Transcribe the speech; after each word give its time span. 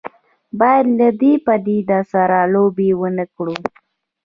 باید 0.59 0.85
له 0.99 1.07
دې 1.21 1.33
پدیدې 1.45 1.99
سره 2.13 2.37
لوبې 2.53 2.89
ونه 2.99 3.25
کړو. 3.35 3.57